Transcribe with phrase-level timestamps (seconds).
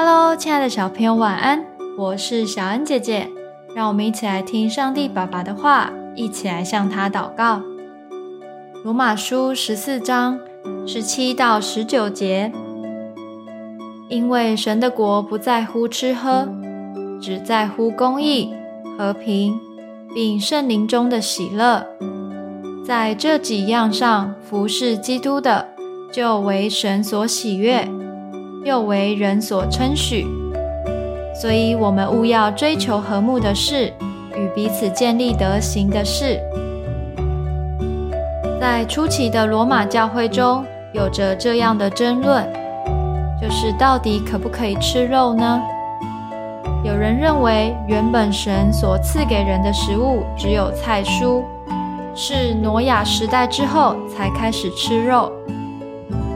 [0.00, 1.64] Hello，亲爱的小朋友，晚安！
[1.98, 3.28] 我是小恩姐姐，
[3.74, 7.60] 让我们一起来听上帝爸爸的话，一起来向他祷告。
[8.84, 10.38] 罗马书十四章
[10.86, 12.52] 十七到十九节，
[14.08, 16.48] 因为神的国不在乎吃喝，
[17.20, 18.54] 只在乎公义、
[18.96, 19.58] 和平，
[20.14, 21.84] 并圣灵中的喜乐。
[22.86, 25.66] 在这几样上服侍基督的，
[26.12, 27.88] 就为神所喜悦。
[28.64, 30.26] 又为人所称许，
[31.34, 33.92] 所以我们务要追求和睦的事，
[34.36, 36.38] 与彼此建立德行的事。
[38.60, 42.44] 在初期的罗马教会中，有着这样的争论，
[43.40, 45.62] 就是到底可不可以吃肉呢？
[46.84, 51.42] 有人认为，原本神所赐给人的食物只有菜蔬，
[52.14, 55.32] 是挪亚时代之后才开始吃肉，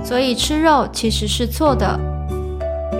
[0.04, 1.98] 所以吃肉其实是错的。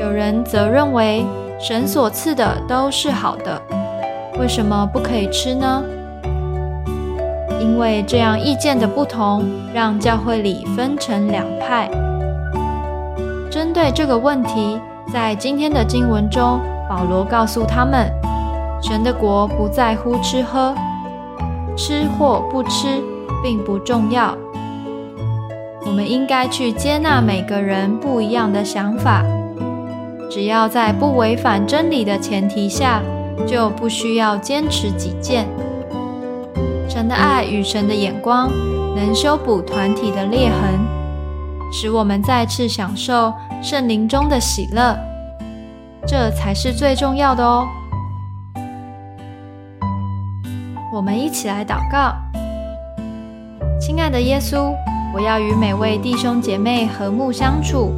[0.03, 1.25] 有人则认为
[1.61, 3.63] 神所赐的都是好的，
[4.37, 5.85] 为什么不可以吃呢？
[7.61, 11.89] 因为这样意见的不同，让教会里分成两派。
[13.49, 14.77] 针对这个问题，
[15.13, 18.11] 在今天的经文中，保罗告诉他们：
[18.83, 20.75] 神的国不在乎吃喝，
[21.77, 23.01] 吃或不吃
[23.41, 24.37] 并不重要。
[25.87, 29.23] 我们应该去接纳每个人不一样的想法。
[30.35, 33.03] 只要在不违反真理的前提下，
[33.47, 35.47] 就不需要坚持己见。
[36.89, 38.51] 神的爱与神的眼光
[38.97, 40.81] 能修补团体的裂痕，
[41.71, 43.31] 使我们再次享受
[43.63, 44.97] 圣灵中的喜乐，
[46.07, 47.67] 这才是最重要的哦。
[50.95, 52.15] 我们一起来祷告：
[53.79, 54.75] 亲爱的耶稣，
[55.13, 57.93] 我要与每位弟兄姐妹和睦相处。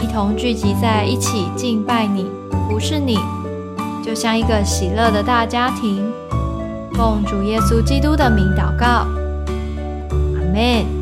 [0.00, 2.26] 一同聚集在一起敬拜你，
[2.68, 3.18] 不是你，
[4.04, 6.02] 就像一个喜乐的大家庭。
[6.92, 10.95] 奉主耶稣基督的名祷告，阿门。